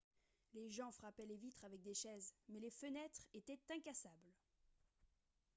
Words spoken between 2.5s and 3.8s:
les fenêtres étaient